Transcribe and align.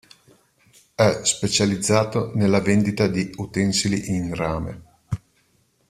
È 0.95 1.19
specializzato 1.21 2.31
nella 2.33 2.59
vendita 2.59 3.05
di 3.05 3.29
utensili 3.37 4.09
in 4.09 4.33
rame. 4.33 4.83